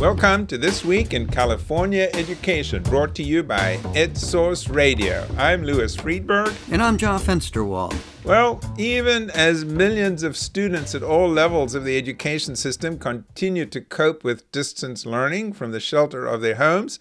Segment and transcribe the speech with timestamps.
[0.00, 5.26] Welcome to This Week in California Education, brought to you by EdSource Radio.
[5.38, 6.54] I'm Louis Freedberg.
[6.70, 7.96] And I'm John Fensterwald.
[8.24, 13.80] Well, even as millions of students at all levels of the education system continue to
[13.80, 16.98] cope with distance learning from the shelter of their homes,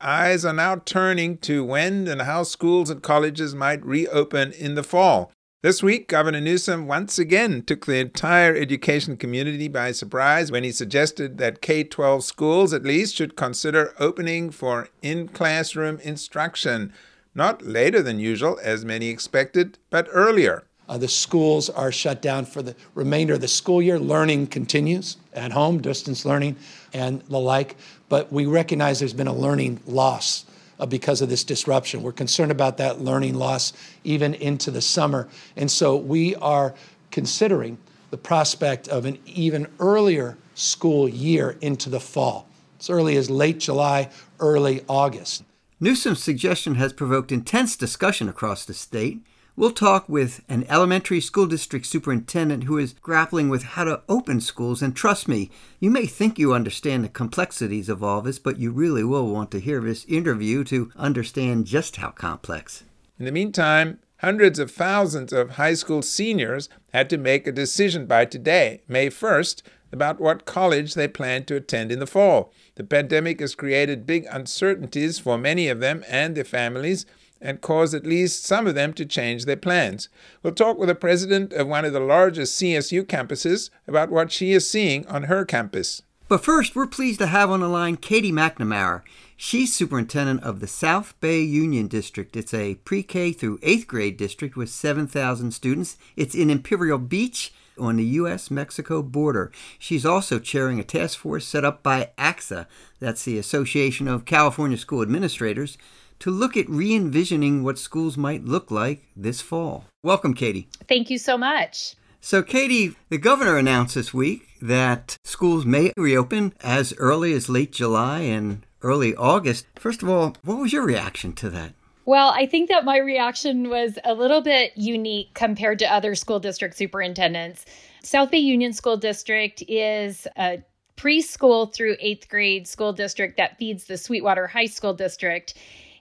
[0.00, 4.82] eyes are now turning to when and how schools and colleges might reopen in the
[4.82, 5.30] fall.
[5.62, 10.72] This week, Governor Newsom once again took the entire education community by surprise when he
[10.72, 16.94] suggested that K 12 schools at least should consider opening for in classroom instruction,
[17.34, 20.64] not later than usual, as many expected, but earlier.
[20.88, 23.98] Uh, the schools are shut down for the remainder of the school year.
[23.98, 26.56] Learning continues at home, distance learning,
[26.94, 27.76] and the like.
[28.08, 30.46] But we recognize there's been a learning loss
[30.80, 32.02] uh, because of this disruption.
[32.02, 35.28] We're concerned about that learning loss even into the summer.
[35.56, 36.74] And so we are
[37.10, 37.78] considering
[38.10, 43.58] the prospect of an even earlier school year into the fall, as early as late
[43.58, 44.08] July,
[44.40, 45.44] early August.
[45.78, 49.20] Newsom's suggestion has provoked intense discussion across the state.
[49.60, 54.40] We'll talk with an elementary school district superintendent who is grappling with how to open
[54.40, 54.80] schools.
[54.80, 58.70] And trust me, you may think you understand the complexities of all this, but you
[58.70, 62.84] really will want to hear this interview to understand just how complex.
[63.18, 68.06] In the meantime, hundreds of thousands of high school seniors had to make a decision
[68.06, 69.60] by today, May 1st,
[69.92, 72.50] about what college they plan to attend in the fall.
[72.76, 77.04] The pandemic has created big uncertainties for many of them and their families
[77.40, 80.08] and cause at least some of them to change their plans.
[80.42, 84.52] We'll talk with the president of one of the largest CSU campuses about what she
[84.52, 86.02] is seeing on her campus.
[86.28, 89.02] But first, we're pleased to have on the line Katie McNamara.
[89.36, 92.36] She's superintendent of the South Bay Union District.
[92.36, 95.96] It's a pre K through eighth grade district with 7,000 students.
[96.14, 98.50] It's in Imperial Beach on the U.S.
[98.50, 99.50] Mexico border.
[99.78, 102.66] She's also chairing a task force set up by ACSA,
[103.00, 105.78] that's the Association of California School Administrators,
[106.20, 109.86] to look at re envisioning what schools might look like this fall.
[110.02, 110.68] Welcome, Katie.
[110.88, 111.96] Thank you so much.
[112.20, 117.72] So, Katie, the governor announced this week that schools may reopen as early as late
[117.72, 119.66] July and early August.
[119.76, 121.72] First of all, what was your reaction to that?
[122.04, 126.40] Well, I think that my reaction was a little bit unique compared to other school
[126.40, 127.64] district superintendents.
[128.02, 130.62] South Bay Union School District is a
[130.96, 135.54] preschool through eighth grade school district that feeds the Sweetwater High School District.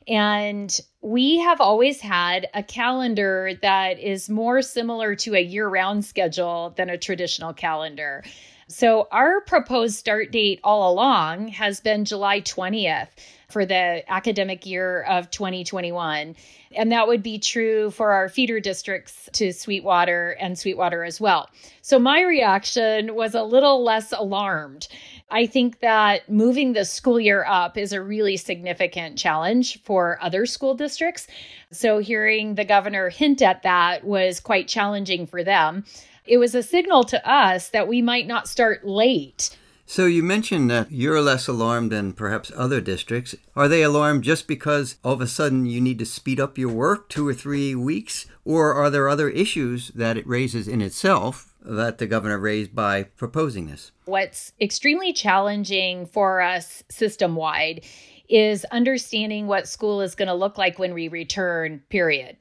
[0.10, 6.04] And we have always had a calendar that is more similar to a year round
[6.04, 8.24] schedule than a traditional calendar.
[8.68, 13.08] So, our proposed start date all along has been July 20th
[13.50, 16.36] for the academic year of 2021.
[16.76, 21.50] And that would be true for our feeder districts to Sweetwater and Sweetwater as well.
[21.82, 24.88] So, my reaction was a little less alarmed.
[25.32, 30.46] I think that moving the school year up is a really significant challenge for other
[30.46, 31.28] school districts.
[31.72, 35.86] So, hearing the governor hint at that was quite challenging for them.
[36.26, 39.56] It was a signal to us that we might not start late.
[39.86, 43.36] So, you mentioned that you're less alarmed than perhaps other districts.
[43.56, 46.72] Are they alarmed just because all of a sudden you need to speed up your
[46.72, 48.26] work two or three weeks?
[48.46, 53.04] Or are there other issues that it raises in itself that the governor raised by
[53.04, 53.92] proposing this.
[54.06, 57.86] What's extremely challenging for us system wide
[58.28, 62.38] is understanding what school is going to look like when we return, period.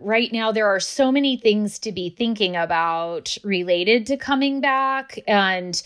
[0.00, 5.18] Right now, there are so many things to be thinking about related to coming back.
[5.26, 5.82] And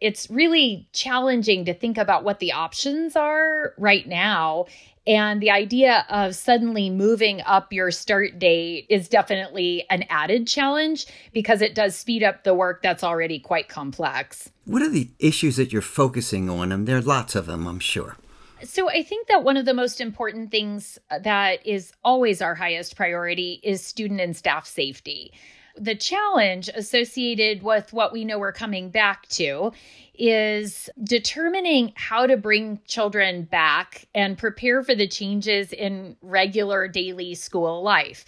[0.00, 4.66] it's really challenging to think about what the options are right now
[5.06, 11.06] and the idea of suddenly moving up your start date is definitely an added challenge
[11.32, 14.50] because it does speed up the work that's already quite complex.
[14.64, 16.70] What are the issues that you're focusing on?
[16.70, 18.16] And there are lots of them, I'm sure.
[18.64, 22.94] So, I think that one of the most important things that is always our highest
[22.94, 25.32] priority is student and staff safety.
[25.76, 29.72] The challenge associated with what we know we're coming back to
[30.14, 37.34] is determining how to bring children back and prepare for the changes in regular daily
[37.34, 38.26] school life.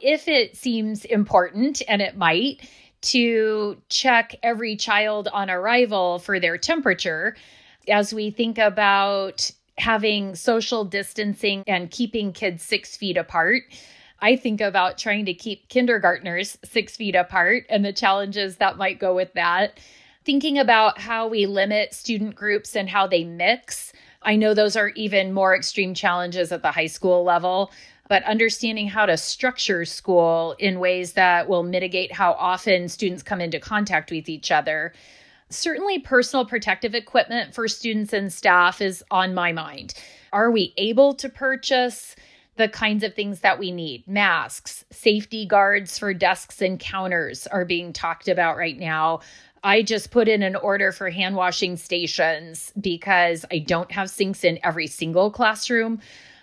[0.00, 2.68] If it seems important, and it might,
[3.02, 7.36] to check every child on arrival for their temperature,
[7.88, 13.64] as we think about having social distancing and keeping kids six feet apart.
[14.20, 18.98] I think about trying to keep kindergartners six feet apart and the challenges that might
[18.98, 19.78] go with that
[20.24, 23.92] thinking about how we limit student groups and how they mix.
[24.22, 27.70] I know those are even more extreme challenges at the high school level,
[28.08, 33.40] but understanding how to structure school in ways that will mitigate how often students come
[33.40, 34.94] into contact with each other.
[35.50, 39.94] Certainly, personal protective equipment for students and staff is on my mind.
[40.32, 42.16] Are we able to purchase
[42.56, 44.06] the kinds of things that we need?
[44.06, 49.20] Masks, safety guards for desks and counters are being talked about right now.
[49.62, 54.44] I just put in an order for hand washing stations because I don't have sinks
[54.44, 56.00] in every single classroom.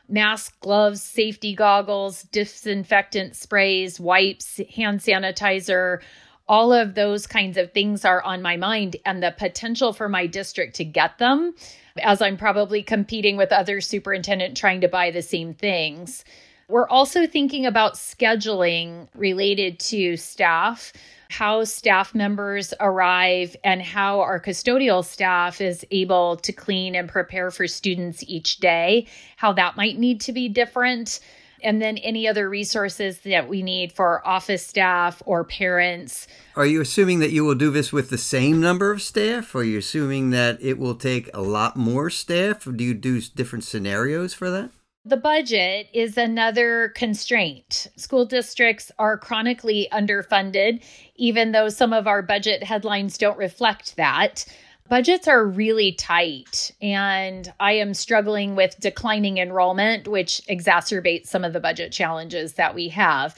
[0.10, 6.02] Mask, gloves, safety goggles, disinfectant sprays, wipes, hand sanitizer,
[6.48, 10.28] all of those kinds of things are on my mind and the potential for my
[10.28, 11.54] district to get them
[12.02, 16.24] as I'm probably competing with other superintendent trying to buy the same things.
[16.68, 20.94] We're also thinking about scheduling related to staff,
[21.30, 27.52] how staff members arrive, and how our custodial staff is able to clean and prepare
[27.52, 31.20] for students each day, how that might need to be different
[31.64, 36.28] and then any other resources that we need for office staff or parents.
[36.56, 39.54] Are you assuming that you will do this with the same number of staff?
[39.56, 42.66] Or are you assuming that it will take a lot more staff?
[42.68, 44.72] Or do you do different scenarios for that?
[45.04, 47.88] The budget is another constraint.
[47.96, 50.84] School districts are chronically underfunded,
[51.16, 54.46] even though some of our budget headlines don't reflect that
[54.92, 61.54] budgets are really tight and I am struggling with declining enrollment, which exacerbates some of
[61.54, 63.34] the budget challenges that we have.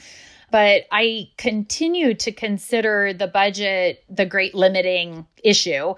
[0.50, 5.94] But I continue to consider the budget the great limiting issue.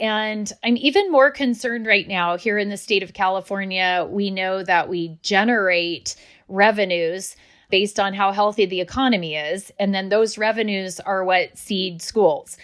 [0.00, 4.08] And I'm even more concerned right now here in the state of California.
[4.08, 6.16] We know that we generate
[6.48, 7.36] revenues
[7.68, 9.70] based on how healthy the economy is.
[9.78, 12.56] And then those revenues are what seed schools.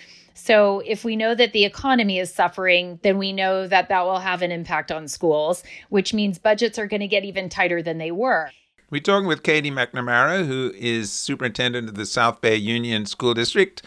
[0.43, 4.21] So, if we know that the economy is suffering, then we know that that will
[4.21, 7.99] have an impact on schools, which means budgets are going to get even tighter than
[7.99, 8.51] they were.
[8.89, 13.83] We're talking with Katie McNamara, who is superintendent of the South Bay Union School District.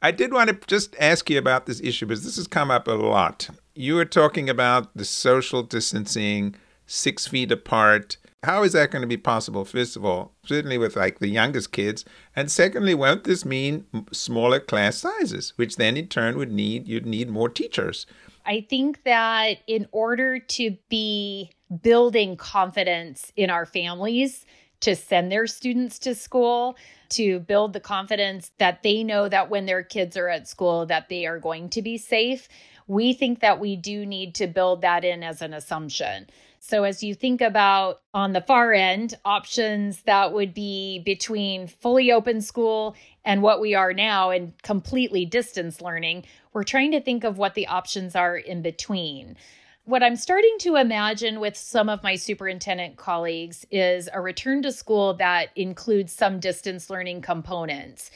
[0.00, 2.86] I did want to just ask you about this issue because this has come up
[2.86, 3.50] a lot.
[3.74, 6.54] You were talking about the social distancing,
[6.86, 8.16] six feet apart,
[8.46, 11.72] how is that going to be possible, first of all, certainly with like the youngest
[11.72, 12.04] kids?
[12.36, 17.06] And secondly, won't this mean smaller class sizes, which then in turn would need, you'd
[17.06, 18.06] need more teachers?
[18.46, 21.50] I think that in order to be
[21.82, 24.46] building confidence in our families
[24.78, 26.76] to send their students to school,
[27.08, 31.08] to build the confidence that they know that when their kids are at school that
[31.08, 32.48] they are going to be safe,
[32.86, 36.28] we think that we do need to build that in as an assumption.
[36.68, 42.10] So, as you think about on the far end, options that would be between fully
[42.10, 47.22] open school and what we are now and completely distance learning, we're trying to think
[47.22, 49.36] of what the options are in between.
[49.84, 54.72] What I'm starting to imagine with some of my superintendent colleagues is a return to
[54.72, 58.10] school that includes some distance learning components.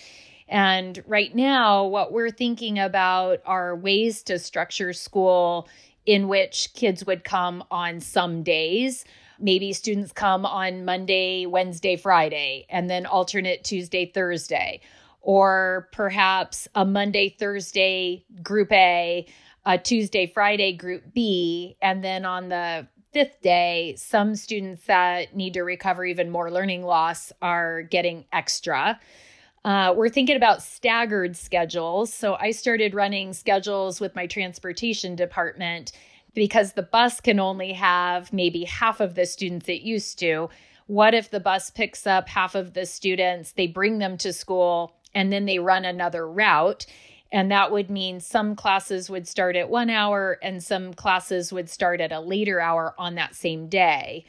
[0.48, 5.68] And right now, what we're thinking about are ways to structure school
[6.06, 9.04] in which kids would come on some days.
[9.38, 14.80] Maybe students come on Monday, Wednesday, Friday, and then alternate Tuesday, Thursday.
[15.22, 19.26] Or perhaps a Monday, Thursday, group A,
[19.66, 21.76] a Tuesday, Friday, group B.
[21.82, 26.84] And then on the fifth day, some students that need to recover even more learning
[26.84, 29.00] loss are getting extra.
[29.64, 32.12] Uh, we're thinking about staggered schedules.
[32.12, 35.92] So I started running schedules with my transportation department
[36.34, 40.48] because the bus can only have maybe half of the students it used to.
[40.86, 44.96] What if the bus picks up half of the students, they bring them to school,
[45.14, 46.86] and then they run another route?
[47.30, 51.68] And that would mean some classes would start at one hour and some classes would
[51.68, 54.24] start at a later hour on that same day.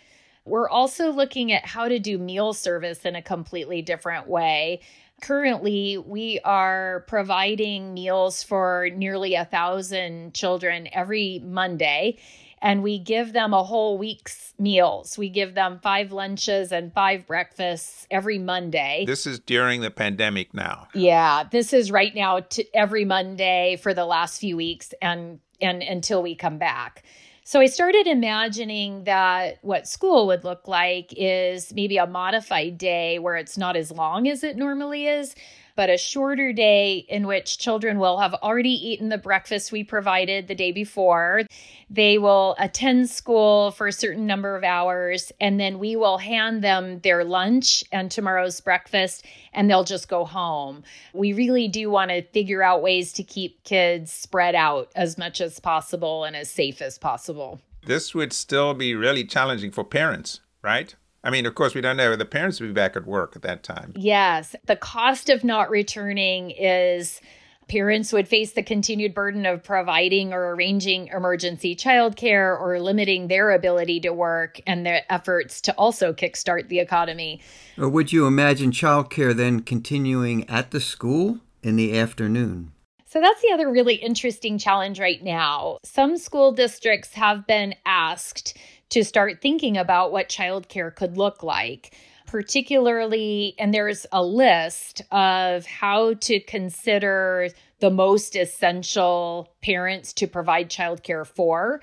[0.46, 4.82] We're also looking at how to do meal service in a completely different way
[5.22, 12.18] currently we are providing meals for nearly a thousand children every Monday.
[12.64, 15.18] And we give them a whole week's meals.
[15.18, 19.06] We give them five lunches and five breakfasts every Monday.
[19.08, 20.88] This is during the pandemic now.
[20.94, 25.82] Yeah, this is right now to every Monday for the last few weeks and and
[25.82, 27.04] until we come back.
[27.44, 33.18] So I started imagining that what school would look like is maybe a modified day
[33.20, 35.36] where it's not as long as it normally is,
[35.76, 40.48] but a shorter day in which children will have already eaten the breakfast we provided
[40.48, 41.44] the day before.
[41.90, 46.64] They will attend school for a certain number of hours, and then we will hand
[46.64, 50.84] them their lunch and tomorrow's breakfast, and they'll just go home.
[51.14, 55.42] We really do want to figure out ways to keep kids spread out as much
[55.42, 57.60] as possible and as safe as possible.
[57.86, 60.96] This would still be really challenging for parents, right?
[61.24, 62.16] I mean, of course, we don't know.
[62.16, 63.94] The parents will be back at work at that time.
[63.96, 64.56] Yes.
[64.66, 67.22] The cost of not returning is
[67.68, 73.52] parents would face the continued burden of providing or arranging emergency childcare or limiting their
[73.52, 77.40] ability to work and their efforts to also kickstart the economy.
[77.78, 82.74] Or would you imagine childcare then continuing at the school in the afternoon?
[83.06, 85.78] So that's the other really interesting challenge right now.
[85.84, 88.58] Some school districts have been asked
[88.92, 91.94] to start thinking about what childcare could look like
[92.32, 97.50] particularly, and there's a list of how to consider
[97.82, 101.82] the most essential parents to provide childcare for.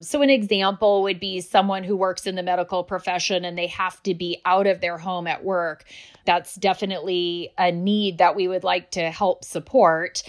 [0.00, 4.00] So, an example would be someone who works in the medical profession and they have
[4.04, 5.82] to be out of their home at work.
[6.24, 10.22] That's definitely a need that we would like to help support.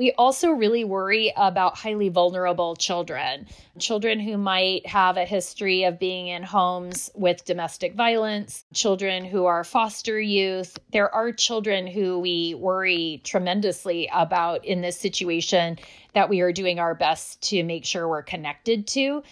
[0.00, 3.46] We also really worry about highly vulnerable children,
[3.78, 9.44] children who might have a history of being in homes with domestic violence, children who
[9.44, 10.78] are foster youth.
[10.90, 15.78] There are children who we worry tremendously about in this situation
[16.14, 19.22] that we are doing our best to make sure we're connected to.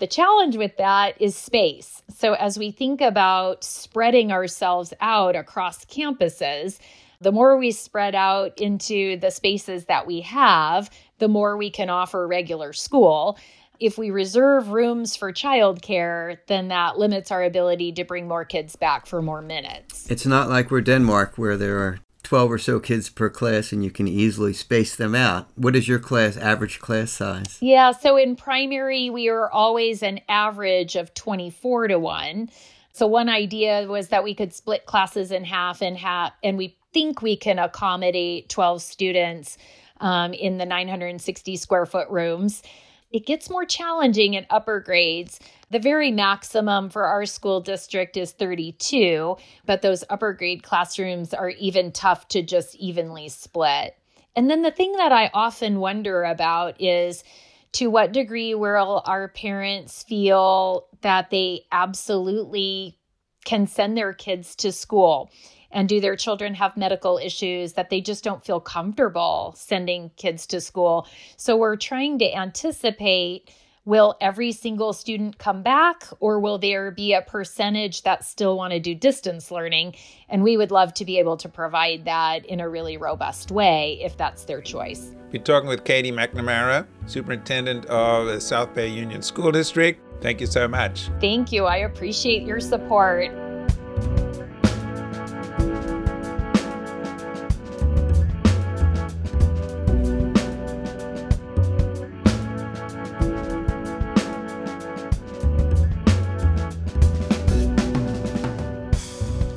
[0.00, 2.02] The challenge with that is space.
[2.12, 6.80] So, as we think about spreading ourselves out across campuses,
[7.20, 11.90] the more we spread out into the spaces that we have, the more we can
[11.90, 13.38] offer regular school.
[13.78, 18.74] If we reserve rooms for childcare, then that limits our ability to bring more kids
[18.74, 20.10] back for more minutes.
[20.10, 23.84] It's not like we're Denmark where there are 12 or so kids per class and
[23.84, 25.48] you can easily space them out.
[25.54, 27.56] What is your class average class size?
[27.60, 32.50] Yeah, so in primary we are always an average of 24 to 1.
[32.92, 36.76] So one idea was that we could split classes in half and half and we
[36.96, 39.58] think we can accommodate 12 students
[40.00, 42.62] um, in the 960 square foot rooms.
[43.10, 45.38] It gets more challenging in upper grades.
[45.68, 49.36] The very maximum for our school district is 32,
[49.66, 53.94] but those upper grade classrooms are even tough to just evenly split.
[54.34, 57.24] And then the thing that I often wonder about is
[57.72, 62.98] to what degree will our parents feel that they absolutely
[63.44, 65.30] can send their kids to school?
[65.76, 70.46] And do their children have medical issues that they just don't feel comfortable sending kids
[70.46, 71.06] to school?
[71.36, 73.50] So we're trying to anticipate
[73.84, 78.72] will every single student come back or will there be a percentage that still want
[78.72, 79.94] to do distance learning?
[80.30, 84.00] And we would love to be able to provide that in a really robust way
[84.02, 85.12] if that's their choice.
[85.30, 90.00] We're talking with katie mcnamara superintendent of the south bay union school district.
[90.22, 91.10] Thank you so much.
[91.20, 91.66] Thank you.
[91.66, 93.30] I appreciate your support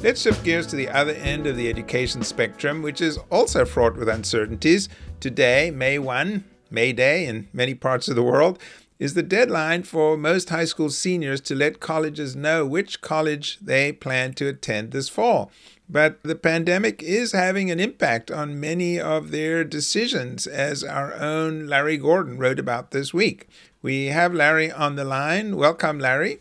[0.09, 3.95] Let's shift gears to the other end of the education spectrum, which is also fraught
[3.95, 4.89] with uncertainties.
[5.19, 8.57] Today, May 1, May Day in many parts of the world,
[8.97, 13.91] is the deadline for most high school seniors to let colleges know which college they
[13.91, 15.51] plan to attend this fall.
[15.87, 21.67] But the pandemic is having an impact on many of their decisions, as our own
[21.67, 23.47] Larry Gordon wrote about this week.
[23.83, 25.55] We have Larry on the line.
[25.55, 26.39] Welcome, Larry.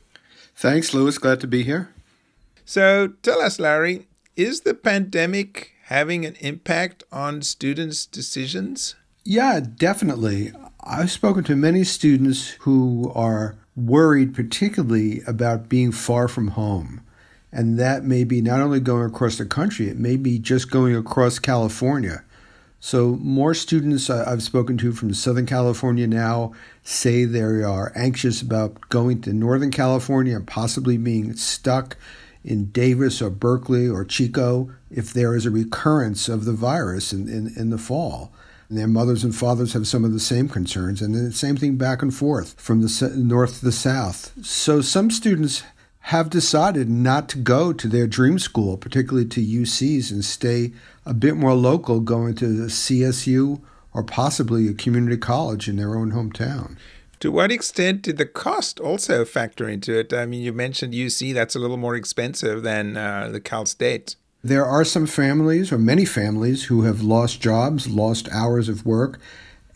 [0.56, 1.18] Thanks, Louis.
[1.18, 1.90] Glad to be here.
[2.68, 8.94] So tell us, Larry, is the pandemic having an impact on students' decisions?
[9.24, 10.52] Yeah, definitely.
[10.84, 17.00] I've spoken to many students who are worried, particularly about being far from home.
[17.50, 20.94] And that may be not only going across the country, it may be just going
[20.94, 22.22] across California.
[22.80, 28.90] So, more students I've spoken to from Southern California now say they are anxious about
[28.90, 31.96] going to Northern California and possibly being stuck
[32.44, 37.28] in Davis or Berkeley or Chico if there is a recurrence of the virus in,
[37.28, 38.32] in, in the fall.
[38.68, 41.76] And their mothers and fathers have some of the same concerns, and the same thing
[41.76, 44.32] back and forth from the north to the south.
[44.44, 45.62] So some students
[46.00, 50.72] have decided not to go to their dream school, particularly to UCs, and stay
[51.04, 53.60] a bit more local, going to the CSU
[53.92, 56.76] or possibly a community college in their own hometown.
[57.20, 60.12] To what extent did the cost also factor into it?
[60.12, 64.14] I mean, you mentioned UC, that's a little more expensive than uh, the Cal State.
[64.44, 69.18] There are some families, or many families, who have lost jobs, lost hours of work,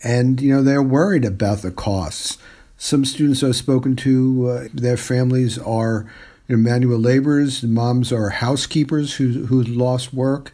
[0.01, 2.37] and you know they're worried about the costs.
[2.77, 6.05] Some students I've spoken to, uh, their families are
[6.47, 7.61] you know, manual laborers.
[7.63, 10.53] Moms are housekeepers who who lost work,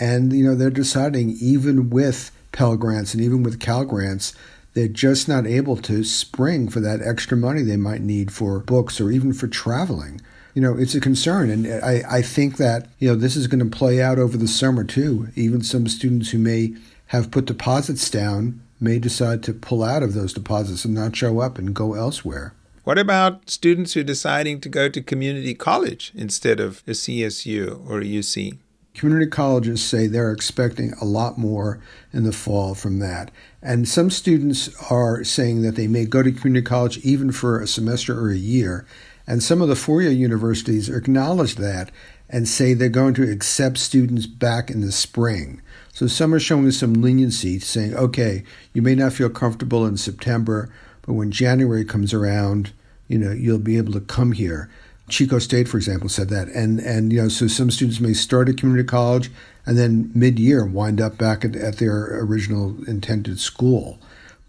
[0.00, 4.34] and you know they're deciding even with Pell grants and even with Cal grants
[4.74, 9.00] they're just not able to spring for that extra money they might need for books
[9.00, 10.20] or even for traveling.
[10.54, 11.50] You know, it's a concern.
[11.50, 14.48] And I, I think that, you know, this is going to play out over the
[14.48, 15.28] summer too.
[15.34, 16.74] Even some students who may
[17.06, 21.40] have put deposits down may decide to pull out of those deposits and not show
[21.40, 22.54] up and go elsewhere.
[22.84, 27.88] What about students who are deciding to go to community college instead of a CSU
[27.88, 28.58] or a UC?
[29.00, 31.80] Community colleges say they're expecting a lot more
[32.12, 33.30] in the fall from that.
[33.62, 37.66] And some students are saying that they may go to community college even for a
[37.66, 38.84] semester or a year.
[39.26, 41.90] And some of the four year universities acknowledge that
[42.28, 45.62] and say they're going to accept students back in the spring.
[45.94, 50.70] So some are showing some leniency, saying, okay, you may not feel comfortable in September,
[51.06, 52.74] but when January comes around,
[53.08, 54.68] you know, you'll be able to come here.
[55.10, 58.48] Chico State, for example, said that, and and you know, so some students may start
[58.48, 59.30] at community college
[59.66, 63.98] and then mid-year wind up back at, at their original intended school,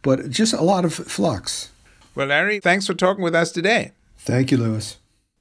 [0.01, 1.71] but just a lot of flux.
[2.15, 3.91] Well, Larry, thanks for talking with us today.
[4.17, 4.97] Thank you, Louis.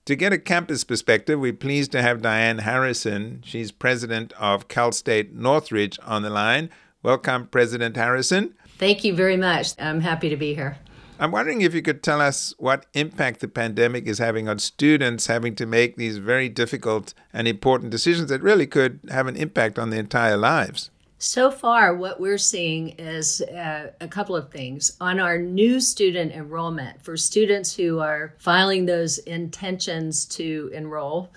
[0.06, 3.42] To get a campus perspective, we're pleased to have Dianne Harrison.
[3.44, 6.70] She's president of Cal State Northridge on the line.
[7.02, 8.54] Welcome, President Harrison.
[8.78, 9.72] Thank you very much.
[9.78, 10.78] I'm happy to be here.
[11.20, 15.26] I'm wondering if you could tell us what impact the pandemic is having on students
[15.26, 19.78] having to make these very difficult and important decisions that really could have an impact
[19.78, 20.88] on their entire lives.
[21.18, 24.96] So far, what we're seeing is uh, a couple of things.
[24.98, 31.28] On our new student enrollment, for students who are filing those intentions to enroll,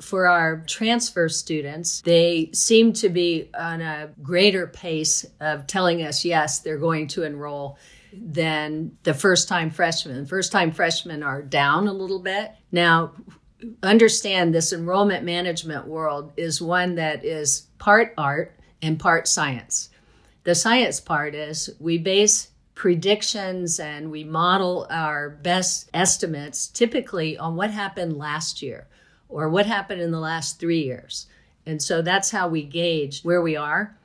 [0.00, 6.24] for our transfer students, they seem to be on a greater pace of telling us,
[6.24, 7.76] yes, they're going to enroll
[8.12, 10.26] than the first time freshmen.
[10.26, 12.52] First time freshmen are down a little bit.
[12.70, 13.12] Now,
[13.82, 19.90] understand this enrollment management world is one that is part art and part science.
[20.44, 27.54] The science part is we base predictions and we model our best estimates typically on
[27.54, 28.88] what happened last year
[29.28, 31.26] or what happened in the last three years.
[31.64, 33.96] And so that's how we gauge where we are.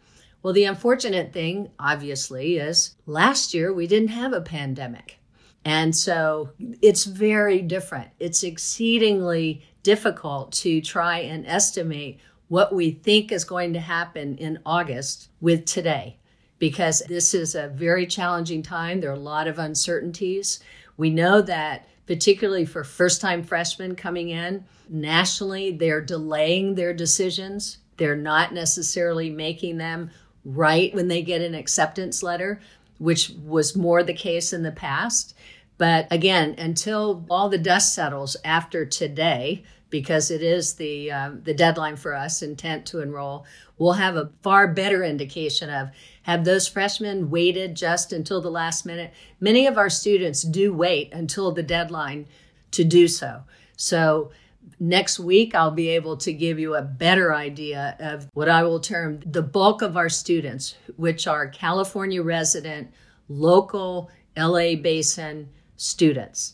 [0.47, 5.19] Well, the unfortunate thing, obviously, is last year we didn't have a pandemic.
[5.65, 8.11] And so it's very different.
[8.17, 14.59] It's exceedingly difficult to try and estimate what we think is going to happen in
[14.65, 16.17] August with today,
[16.59, 19.01] because this is a very challenging time.
[19.01, 20.61] There are a lot of uncertainties.
[20.95, 27.79] We know that, particularly for first time freshmen coming in, nationally, they're delaying their decisions.
[27.97, 30.09] They're not necessarily making them
[30.47, 32.61] right when they get an acceptance letter,
[32.97, 35.35] which was more the case in the past.
[35.77, 41.53] But again, until all the dust settles after today, because it is the uh, the
[41.53, 43.45] deadline for us intent to enroll
[43.77, 45.89] we'll have a far better indication of
[46.23, 51.11] have those freshmen waited just until the last minute many of our students do wait
[51.13, 52.25] until the deadline
[52.71, 53.43] to do so
[53.75, 54.31] so
[54.79, 58.79] next week i'll be able to give you a better idea of what i will
[58.79, 62.89] term the bulk of our students which are california resident
[63.27, 66.53] local la basin students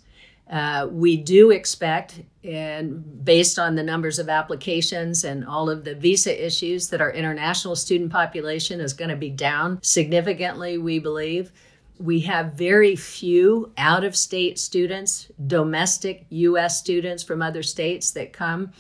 [0.50, 5.96] uh, we do expect, and based on the numbers of applications and all of the
[5.96, 11.52] visa issues, that our international student population is going to be down significantly, we believe.
[12.00, 16.80] We have very few out of state students, domestic U.S.
[16.80, 18.72] students from other states that come,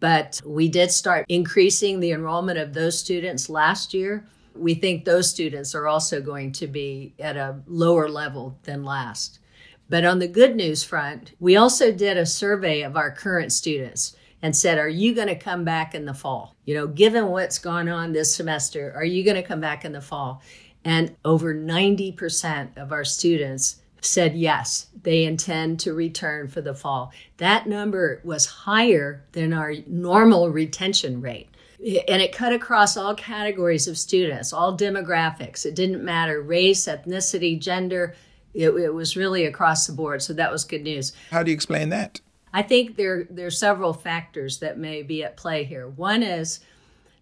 [0.00, 4.26] but we did start increasing the enrollment of those students last year.
[4.54, 9.38] We think those students are also going to be at a lower level than last.
[9.88, 14.16] But on the good news front, we also did a survey of our current students
[14.42, 16.56] and said, Are you going to come back in the fall?
[16.64, 19.92] You know, given what's gone on this semester, are you going to come back in
[19.92, 20.42] the fall?
[20.86, 27.12] And over 90% of our students said yes, they intend to return for the fall.
[27.38, 31.48] That number was higher than our normal retention rate.
[31.80, 35.66] And it cut across all categories of students, all demographics.
[35.66, 38.14] It didn't matter race, ethnicity, gender,
[38.54, 40.22] it, it was really across the board.
[40.22, 41.14] So that was good news.
[41.32, 42.20] How do you explain that?
[42.52, 45.88] I think there, there are several factors that may be at play here.
[45.88, 46.60] One is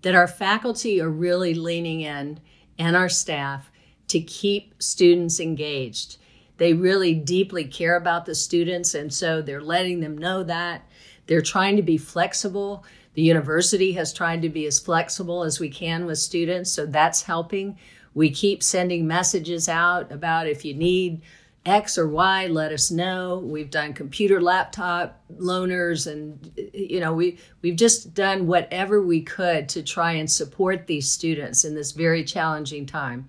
[0.03, 2.41] that our faculty are really leaning in
[2.79, 3.71] and our staff
[4.09, 6.19] to keep students engaged.
[6.57, 10.89] They really deeply care about the students, and so they're letting them know that.
[11.27, 12.85] They're trying to be flexible.
[13.15, 17.23] The university has tried to be as flexible as we can with students, so that's
[17.23, 17.79] helping.
[18.13, 21.23] We keep sending messages out about if you need
[21.67, 23.39] X or Y, let us know.
[23.39, 29.69] We've done computer laptop loaners and you know, we we've just done whatever we could
[29.71, 33.29] to try and support these students in this very challenging time.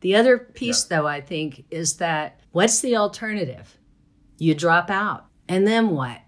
[0.00, 0.96] The other piece yeah.
[0.96, 3.76] though I think is that what's the alternative?
[4.38, 5.26] You drop out.
[5.48, 6.20] And then what?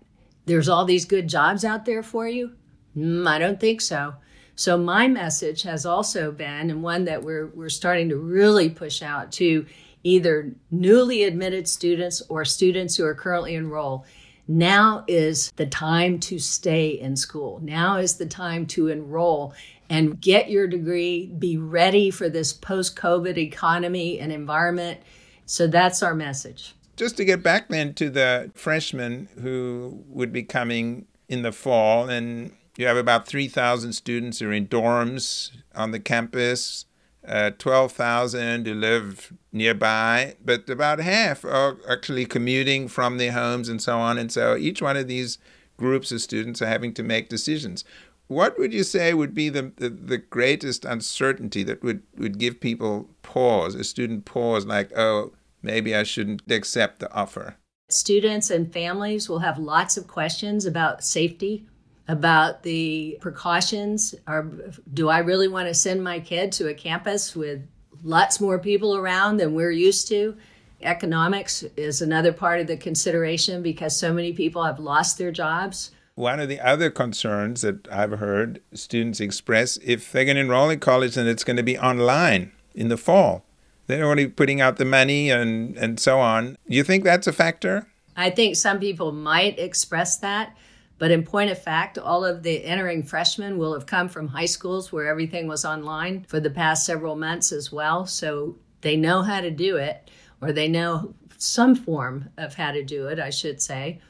[0.45, 2.53] There's all these good jobs out there for you?
[2.97, 4.15] Mm, I don't think so.
[4.57, 9.03] So my message has also been, and one that we're we're starting to really push
[9.03, 9.67] out to
[10.07, 14.05] either newly admitted students or students who are currently enrolled.
[14.47, 17.59] Now is the time to stay in school.
[17.61, 19.53] Now is the time to enroll
[19.91, 25.01] and get your degree, be ready for this post COVID economy and environment.
[25.45, 26.75] So that's our message.
[26.95, 32.09] Just to get back then to the freshmen who would be coming in the fall,
[32.09, 36.87] and you have about 3,000 students who are in dorms on the campus,
[37.27, 43.83] uh, 12,000 who live nearby, but about half are actually commuting from their homes and
[43.83, 44.19] so on.
[44.19, 45.39] And so each one of these
[45.77, 47.85] groups of students are having to make decisions
[48.29, 52.61] what would you say would be the, the, the, greatest uncertainty that would, would give
[52.61, 57.57] people pause, a student pause, like, oh, maybe I shouldn't accept the offer?
[57.89, 61.67] Students and families will have lots of questions about safety,
[62.09, 64.15] about the precautions.
[64.27, 64.51] Or
[64.93, 67.67] do I really want to send my kid to a campus with
[68.03, 70.37] lots more people around than we're used to?
[70.83, 75.91] Economics is another part of the consideration because so many people have lost their jobs
[76.17, 80.71] one of the other concerns that I've heard students express if they're going to enroll
[80.71, 83.45] in college and it's going to be online in the fall,
[83.87, 86.57] they're already putting out the money and, and so on.
[86.69, 87.87] Do you think that's a factor?
[88.17, 90.57] I think some people might express that.
[90.99, 94.47] But in point of fact, all of the entering freshmen will have come from high
[94.47, 98.07] schools where everything was online for the past several months as well.
[98.07, 102.83] So they know how to do it, or they know some form of how to
[102.83, 104.01] do it, I should say.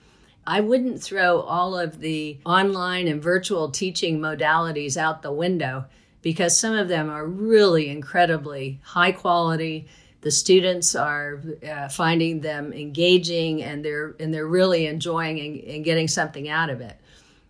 [0.47, 5.87] I wouldn't throw all of the online and virtual teaching modalities out the window
[6.23, 9.89] because some of them are really incredibly high quality.
[10.27, 15.85] The students are uh, finding them engaging and they're and they're really enjoying and, and
[15.85, 17.01] getting something out of it.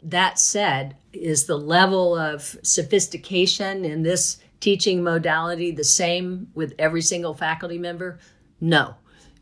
[0.03, 7.01] That said, is the level of sophistication in this teaching modality the same with every
[7.01, 8.19] single faculty member?
[8.61, 8.97] No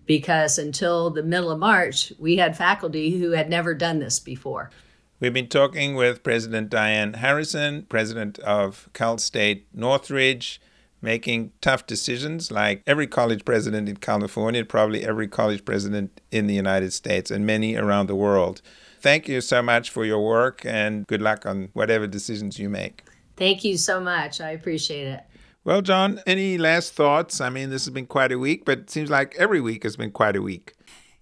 [0.06, 4.70] because until the middle of March, we had faculty who had never done this before.
[5.18, 10.60] We've been talking with President Dianne Harrison, president of Cal State Northridge,
[11.04, 16.54] making tough decisions like every college president in California, probably every college president in the
[16.54, 18.62] United States, and many around the world.
[19.00, 23.02] Thank you so much for your work and good luck on whatever decisions you make.
[23.36, 24.40] Thank you so much.
[24.40, 25.20] I appreciate it.
[25.62, 27.40] Well, John, any last thoughts?
[27.40, 29.96] I mean, this has been quite a week, but it seems like every week has
[29.96, 30.74] been quite a week.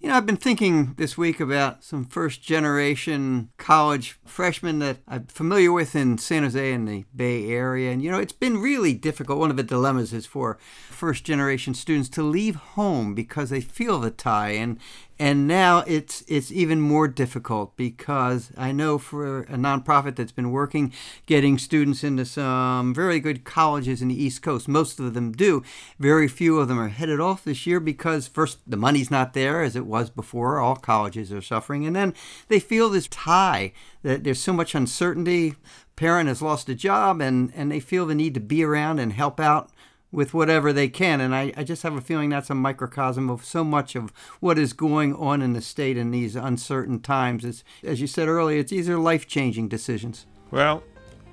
[0.03, 5.27] You know, I've been thinking this week about some first generation college freshmen that I'm
[5.27, 7.93] familiar with in San Jose and the Bay Area.
[7.93, 9.39] And, you know, it's been really difficult.
[9.39, 10.59] One of the dilemmas is for
[10.91, 14.51] first generation students to leave home because they feel the tie.
[14.51, 14.81] And,
[15.23, 20.51] and now it's it's even more difficult because I know for a nonprofit that's been
[20.51, 20.93] working
[21.27, 25.63] getting students into some very good colleges in the East Coast, most of them do.
[26.01, 29.63] Very few of them are headed off this year because first the money's not there
[29.63, 30.59] as it was before.
[30.59, 32.15] All colleges are suffering, and then
[32.49, 35.55] they feel this tie that there's so much uncertainty.
[35.95, 39.13] Parent has lost a job, and and they feel the need to be around and
[39.13, 39.71] help out
[40.13, 41.21] with whatever they can.
[41.21, 44.59] And I, I just have a feeling that's a microcosm of so much of what
[44.59, 47.45] is going on in the state in these uncertain times.
[47.45, 50.27] It's, as you said earlier, it's these are life changing decisions.
[50.51, 50.85] Well,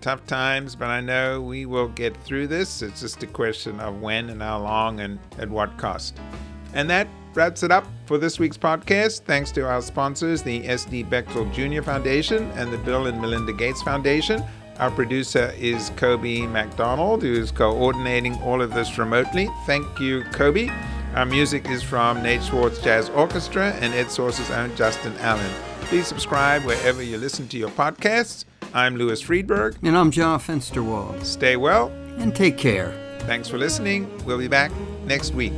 [0.01, 2.81] tough times, but I know we will get through this.
[2.81, 6.17] It's just a question of when and how long and at what cost.
[6.73, 9.21] And that wraps it up for this week's podcast.
[9.21, 11.81] Thanks to our sponsors, the SD Bechtel Jr.
[11.81, 14.43] Foundation and the Bill and Melinda Gates Foundation.
[14.79, 19.49] Our producer is Kobe McDonald, who is coordinating all of this remotely.
[19.65, 20.69] Thank you, Kobe.
[21.15, 25.51] Our music is from Nate Schwartz Jazz Orchestra and EdSource's own Justin Allen.
[25.81, 28.45] Please subscribe wherever you listen to your podcasts.
[28.73, 29.75] I'm Louis Freedberg.
[29.83, 31.25] And I'm John Fensterwald.
[31.25, 31.87] Stay well.
[32.17, 32.93] And take care.
[33.21, 34.09] Thanks for listening.
[34.25, 34.71] We'll be back
[35.05, 35.53] next week.